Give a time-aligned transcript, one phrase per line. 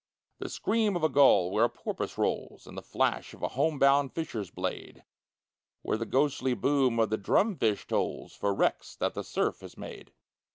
[0.39, 3.77] The scream of a gull where a porpoise rolls; And the flash of a home
[3.77, 5.03] bound fisher's blade,
[5.83, 9.77] Where the ghostly boom of the drum fish tolls For wrecks that the surf has
[9.77, 10.11] made.